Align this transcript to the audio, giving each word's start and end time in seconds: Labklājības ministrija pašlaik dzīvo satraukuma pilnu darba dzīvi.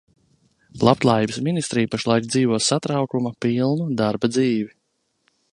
Labklājības 0.87 1.37
ministrija 1.49 1.91
pašlaik 1.97 2.27
dzīvo 2.31 2.61
satraukuma 2.71 3.35
pilnu 3.47 3.89
darba 4.03 4.35
dzīvi. 4.37 4.77